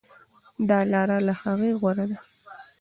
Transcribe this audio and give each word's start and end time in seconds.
دا 0.69 0.79
لاره 0.91 1.17
له 1.27 1.33
هغې 1.41 1.71
غوره 1.79 2.05
ده. 2.11 2.17